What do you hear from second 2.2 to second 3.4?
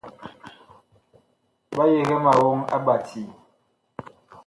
ma woŋ a Ɓacii.